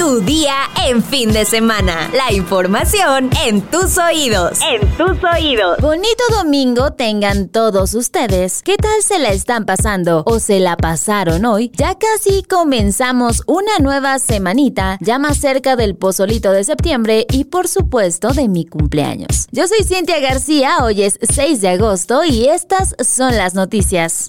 [0.00, 0.54] Tu día
[0.86, 2.10] en fin de semana.
[2.14, 4.58] La información en tus oídos.
[4.62, 5.76] En tus oídos.
[5.82, 8.62] Bonito domingo tengan todos ustedes.
[8.62, 11.70] ¿Qué tal se la están pasando o se la pasaron hoy?
[11.74, 17.68] Ya casi comenzamos una nueva semanita, ya más cerca del pozolito de septiembre y por
[17.68, 19.48] supuesto de mi cumpleaños.
[19.52, 24.28] Yo soy Cintia García, hoy es 6 de agosto y estas son las noticias.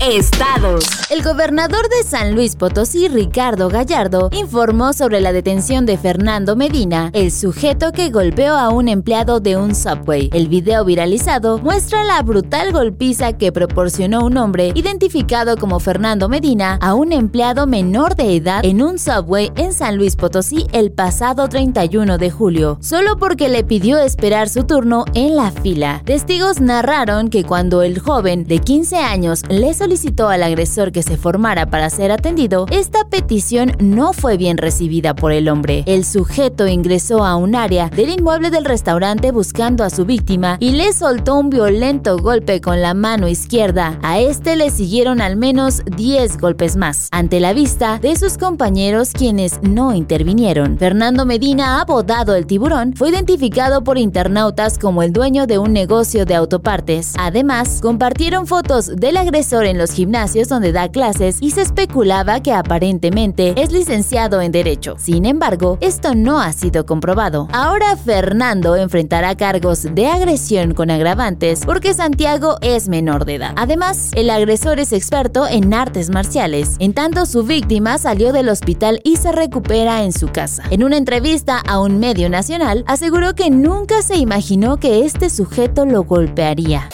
[0.00, 0.84] Estados.
[1.10, 7.10] El gobernador de San Luis Potosí, Ricardo Gallardo, informó sobre la detención de Fernando Medina,
[7.14, 10.30] el sujeto que golpeó a un empleado de un subway.
[10.32, 16.78] El video viralizado muestra la brutal golpiza que proporcionó un hombre identificado como Fernando Medina
[16.80, 21.48] a un empleado menor de edad en un subway en San Luis Potosí el pasado
[21.48, 26.02] 31 de julio, solo porque le pidió esperar su turno en la fila.
[26.04, 29.87] Testigos narraron que cuando el joven de 15 años le solicitó
[30.28, 35.32] al agresor que se formara para ser atendido, esta petición no fue bien recibida por
[35.32, 35.82] el hombre.
[35.86, 40.72] El sujeto ingresó a un área del inmueble del restaurante buscando a su víctima y
[40.72, 43.98] le soltó un violento golpe con la mano izquierda.
[44.02, 49.12] A este le siguieron al menos 10 golpes más, ante la vista de sus compañeros
[49.12, 50.76] quienes no intervinieron.
[50.76, 56.26] Fernando Medina, apodado el tiburón, fue identificado por internautas como el dueño de un negocio
[56.26, 57.14] de autopartes.
[57.18, 62.52] Además, compartieron fotos del agresor en los gimnasios donde da clases y se especulaba que
[62.52, 64.96] aparentemente es licenciado en Derecho.
[64.98, 67.48] Sin embargo, esto no ha sido comprobado.
[67.52, 73.52] Ahora Fernando enfrentará cargos de agresión con agravantes porque Santiago es menor de edad.
[73.56, 79.00] Además, el agresor es experto en artes marciales, en tanto su víctima salió del hospital
[79.04, 80.64] y se recupera en su casa.
[80.70, 85.86] En una entrevista a un medio nacional, aseguró que nunca se imaginó que este sujeto
[85.86, 86.88] lo golpearía.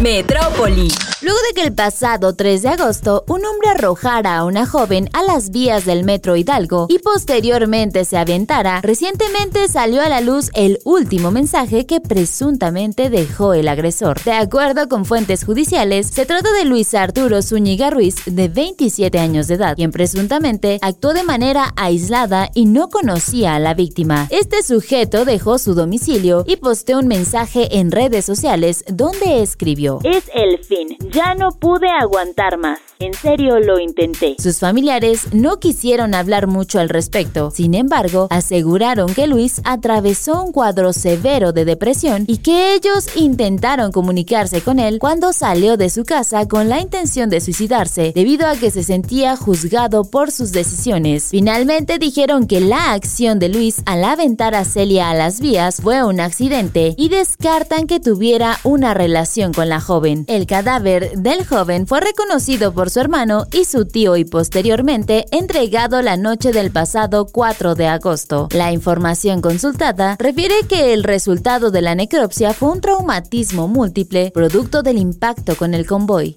[0.00, 0.88] Metrópoli.
[1.22, 5.22] Luego de que el pasado 3 de agosto un hombre arrojara a una joven a
[5.22, 10.80] las vías del metro Hidalgo y posteriormente se aventara, recientemente salió a la luz el
[10.84, 14.20] último mensaje que presuntamente dejó el agresor.
[14.24, 19.46] De acuerdo con fuentes judiciales, se trata de Luis Arturo Zúñiga Ruiz, de 27 años
[19.46, 24.26] de edad, quien presuntamente actuó de manera aislada y no conocía a la víctima.
[24.30, 30.24] Este sujeto dejó su domicilio y posteó un mensaje en redes sociales donde escribió: Es
[30.34, 32.80] el fin ya no pude aguantar más.
[32.98, 34.36] En serio lo intenté.
[34.38, 37.50] Sus familiares no quisieron hablar mucho al respecto.
[37.50, 43.90] Sin embargo, aseguraron que Luis atravesó un cuadro severo de depresión y que ellos intentaron
[43.90, 48.54] comunicarse con él cuando salió de su casa con la intención de suicidarse debido a
[48.54, 51.28] que se sentía juzgado por sus decisiones.
[51.30, 56.04] Finalmente dijeron que la acción de Luis al aventar a Celia a las vías fue
[56.04, 60.24] un accidente y descartan que tuviera una relación con la joven.
[60.28, 66.02] El cadáver del joven fue reconocido por su hermano y su tío y posteriormente entregado
[66.02, 68.48] la noche del pasado 4 de agosto.
[68.52, 74.82] La información consultada refiere que el resultado de la necropsia fue un traumatismo múltiple producto
[74.82, 76.34] del impacto con el convoy.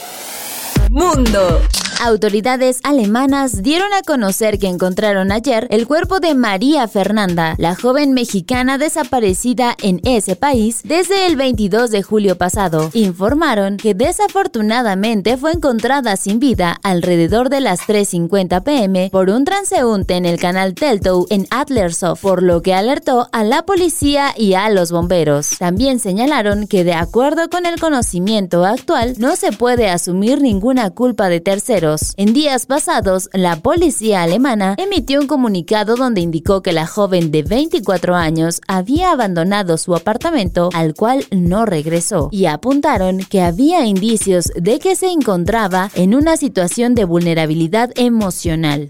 [0.89, 1.61] Mundo.
[2.01, 8.13] Autoridades alemanas dieron a conocer que encontraron ayer el cuerpo de María Fernanda, la joven
[8.13, 12.89] mexicana desaparecida en ese país desde el 22 de julio pasado.
[12.93, 20.15] Informaron que desafortunadamente fue encontrada sin vida alrededor de las 3.50 pm por un transeúnte
[20.15, 24.69] en el canal Teltow en Adlershof, por lo que alertó a la policía y a
[24.69, 25.57] los bomberos.
[25.57, 31.29] También señalaron que de acuerdo con el conocimiento actual no se puede asumir ninguna culpa
[31.29, 31.84] de terceros
[32.17, 37.43] en días pasados, la policía alemana emitió un comunicado donde indicó que la joven de
[37.43, 44.51] 24 años había abandonado su apartamento al cual no regresó y apuntaron que había indicios
[44.55, 48.89] de que se encontraba en una situación de vulnerabilidad emocional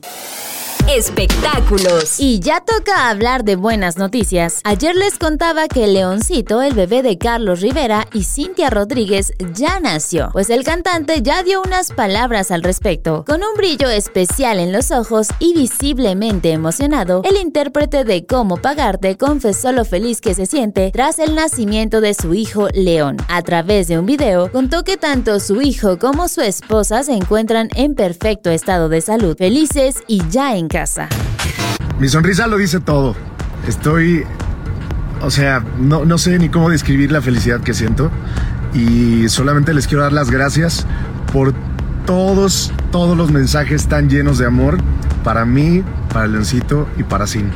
[0.90, 2.20] espectáculos.
[2.20, 4.62] Y ya toca hablar de buenas noticias.
[4.64, 10.30] Ayer les contaba que Leoncito, el bebé de Carlos Rivera y Cintia Rodríguez, ya nació,
[10.32, 13.26] pues el cantante ya dio unas palabras al respecto.
[13.26, 19.18] Con un brillo especial en los ojos y visiblemente emocionado, el intérprete de Cómo Pagarte
[19.18, 23.18] confesó lo feliz que se siente tras el nacimiento de su hijo León.
[23.28, 27.70] A través de un video, contó que tanto su hijo como su esposa se encuentran
[27.76, 30.68] en perfecto estado de salud, felices y ya en
[32.00, 33.16] Mi sonrisa lo dice todo.
[33.66, 34.26] Estoy,
[35.22, 38.12] o sea, no, no sé ni cómo describir la felicidad que siento
[38.74, 40.86] y solamente les quiero dar las gracias
[41.32, 41.54] por
[42.06, 44.78] todos, todos los mensajes tan llenos de amor
[45.24, 45.82] para mí,
[46.12, 47.52] para Leoncito y para Sin.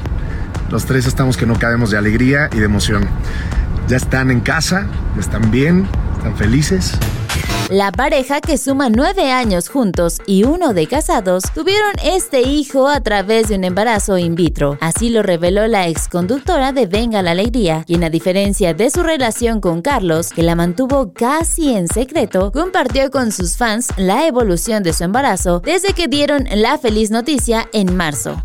[0.72, 3.06] Los tres estamos que no cabemos de alegría y de emoción.
[3.90, 5.88] Ya están en casa, ya están bien,
[6.18, 6.98] están felices
[7.70, 13.02] La pareja, que suma nueve años juntos y uno de casados, tuvieron este hijo a
[13.02, 14.80] través de un embarazo in vitro.
[14.82, 19.62] Así lo reveló la exconductora de Venga la Alegría, quien a diferencia de su relación
[19.62, 24.92] con Carlos, que la mantuvo casi en secreto, compartió con sus fans la evolución de
[24.92, 28.44] su embarazo desde que dieron la feliz noticia en marzo.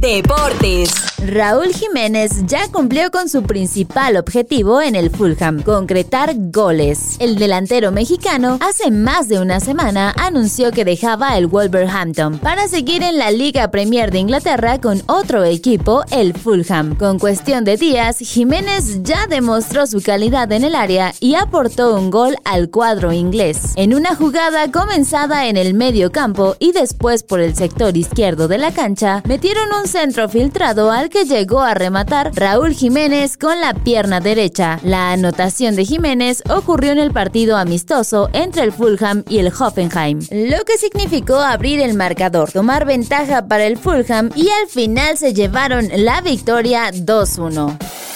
[0.00, 1.10] Deportes.
[1.26, 7.16] Raúl Jiménez ya cumplió con su principal objetivo en el Fulham, concretar goles.
[7.18, 13.02] El delantero mexicano hace más de una semana anunció que dejaba el Wolverhampton para seguir
[13.02, 16.96] en la Liga Premier de Inglaterra con otro equipo, el Fulham.
[16.96, 22.10] Con cuestión de días, Jiménez ya demostró su calidad en el área y aportó un
[22.10, 23.74] gol al cuadro inglés.
[23.76, 28.56] En una jugada comenzada en el medio campo y después por el sector izquierdo de
[28.56, 33.74] la cancha, metieron un centro filtrado al que llegó a rematar Raúl Jiménez con la
[33.74, 34.78] pierna derecha.
[34.84, 40.20] La anotación de Jiménez ocurrió en el partido amistoso entre el Fulham y el Hoffenheim,
[40.30, 45.34] lo que significó abrir el marcador, tomar ventaja para el Fulham y al final se
[45.34, 48.09] llevaron la victoria 2-1.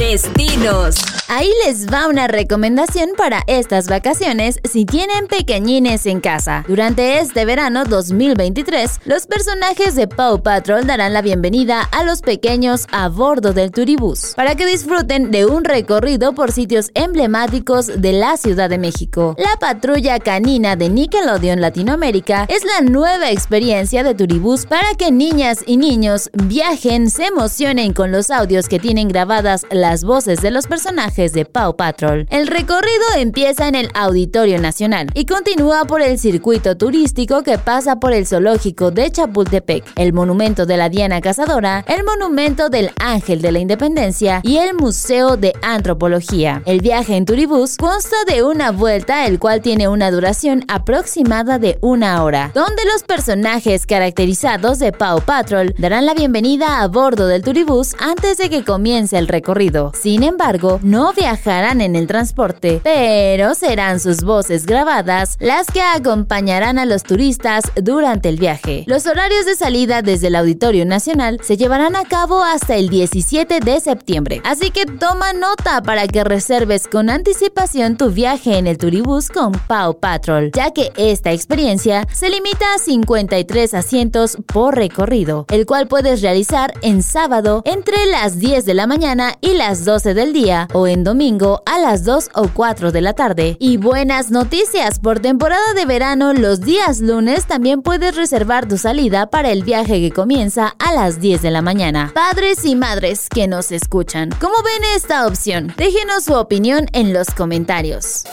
[0.00, 0.96] Destinos.
[1.28, 6.64] Ahí les va una recomendación para estas vacaciones si tienen pequeñines en casa.
[6.66, 12.86] Durante este verano 2023, los personajes de Paw Patrol darán la bienvenida a los pequeños
[12.90, 18.38] a bordo del Turibús para que disfruten de un recorrido por sitios emblemáticos de la
[18.38, 19.36] Ciudad de México.
[19.38, 25.58] La patrulla canina de Nickelodeon Latinoamérica es la nueva experiencia de Turibús para que niñas
[25.66, 30.66] y niños viajen, se emocionen con los audios que tienen grabadas las voces de los
[30.66, 32.26] personajes de Paw Patrol.
[32.30, 37.96] El recorrido empieza en el Auditorio Nacional y continúa por el circuito turístico que pasa
[37.96, 43.42] por el zoológico de Chapultepec, el monumento de la Diana Cazadora, el monumento del Ángel
[43.42, 46.62] de la Independencia y el Museo de Antropología.
[46.66, 51.78] El viaje en Turibús consta de una vuelta, el cual tiene una duración aproximada de
[51.80, 57.42] una hora, donde los personajes caracterizados de Paw Patrol darán la bienvenida a bordo del
[57.42, 59.79] Turibús antes de que comience el recorrido.
[59.94, 66.78] Sin embargo, no viajarán en el transporte, pero serán sus voces grabadas las que acompañarán
[66.78, 68.84] a los turistas durante el viaje.
[68.86, 73.60] Los horarios de salida desde el Auditorio Nacional se llevarán a cabo hasta el 17
[73.60, 78.78] de septiembre, así que toma nota para que reserves con anticipación tu viaje en el
[78.78, 85.46] Turibús con Pau Patrol, ya que esta experiencia se limita a 53 asientos por recorrido,
[85.50, 90.14] el cual puedes realizar en sábado entre las 10 de la mañana y las 12
[90.14, 93.56] del día o en domingo a las 2 o 4 de la tarde.
[93.60, 99.30] Y buenas noticias, por temporada de verano los días lunes también puedes reservar tu salida
[99.30, 102.10] para el viaje que comienza a las 10 de la mañana.
[102.14, 105.72] Padres y madres que nos escuchan, ¿cómo ven esta opción?
[105.76, 108.24] Déjenos su opinión en los comentarios.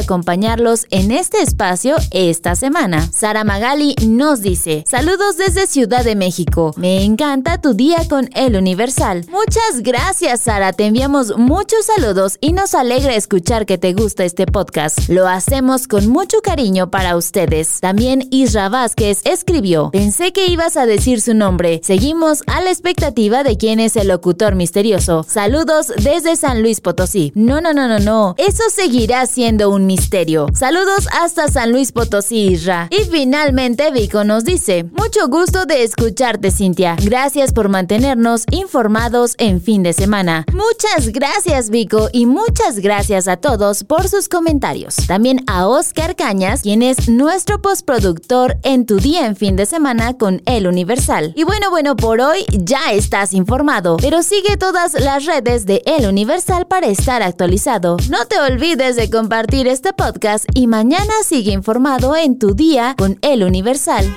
[0.91, 3.09] en este espacio esta semana.
[3.11, 8.55] Sara Magali nos dice, saludos desde Ciudad de México, me encanta tu día con el
[8.55, 9.25] Universal.
[9.31, 10.75] Muchas gracias, Sara.
[10.75, 15.09] Te enviamos muchos saludos y nos alegra escuchar que te gusta este podcast.
[15.09, 17.81] Lo hacemos con mucho cariño para ustedes.
[17.81, 21.81] También Isra Vázquez escribió: Pensé que ibas a decir su nombre.
[21.83, 25.25] Seguimos a la expectativa de quién es el locutor misterioso.
[25.27, 27.33] Saludos desde San Luis Potosí.
[27.35, 28.35] No, no, no, no, no.
[28.37, 30.26] Eso seguirá siendo un misterio.
[30.55, 32.47] Saludos hasta San Luis Potosí.
[32.91, 36.97] Y finalmente Vico nos dice: Mucho gusto de escucharte, Cintia.
[37.03, 40.45] Gracias por mantenernos informados en fin de semana.
[40.53, 44.97] Muchas gracias Vico y muchas gracias a todos por sus comentarios.
[45.07, 50.17] También a Oscar Cañas, quien es nuestro postproductor en tu día en fin de semana
[50.17, 51.33] con El Universal.
[51.37, 56.07] Y bueno, bueno, por hoy ya estás informado, pero sigue todas las redes de El
[56.07, 57.97] Universal para estar actualizado.
[58.09, 63.19] No te olvides de compartir este podcast y mañana sigue informado en tu día con
[63.21, 64.17] El Universal.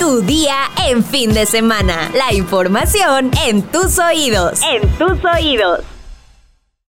[0.00, 0.56] Tu día
[0.88, 2.10] en fin de semana.
[2.14, 4.60] La información en tus oídos.
[4.62, 5.95] En tus oídos.